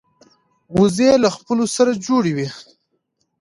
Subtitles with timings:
[0.77, 2.47] وزې له خپلو سره جوړه وي